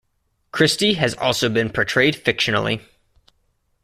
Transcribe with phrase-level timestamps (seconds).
[0.51, 2.81] Christie has also been portrayed fictionally.